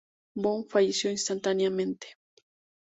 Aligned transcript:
Bong 0.35 0.65
falleció 0.67 1.11
instantáneamente. 1.11 2.17